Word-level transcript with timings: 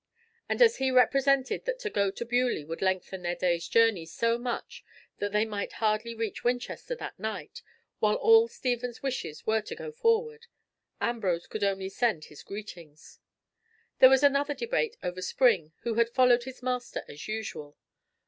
And 0.49 0.63
as 0.63 0.77
he 0.77 0.89
represented 0.89 1.65
that 1.65 1.77
to 1.81 1.89
go 1.91 2.09
to 2.09 2.25
Beaulieu 2.25 2.65
would 2.65 2.81
lengthen 2.81 3.21
their 3.21 3.35
day's 3.35 3.67
journey 3.67 4.07
so 4.07 4.39
much 4.39 4.83
that 5.19 5.31
they 5.31 5.45
might 5.45 5.73
hardly 5.73 6.15
reach 6.15 6.43
Winchester 6.43 6.95
that 6.95 7.19
night, 7.19 7.61
while 7.99 8.15
all 8.15 8.47
Stephen's 8.47 9.03
wishes 9.03 9.45
were 9.45 9.61
to 9.61 9.75
go 9.75 9.91
forward, 9.91 10.47
Ambrose 10.99 11.45
could 11.45 11.63
only 11.63 11.87
send 11.89 12.23
his 12.25 12.41
greetings. 12.41 13.19
There 13.99 14.09
was 14.09 14.23
another 14.23 14.55
debate 14.55 14.97
over 15.03 15.21
Spring, 15.21 15.71
who 15.81 15.93
had 15.93 16.09
followed 16.09 16.45
his 16.45 16.63
master 16.63 17.05
as 17.07 17.27
usual. 17.27 17.77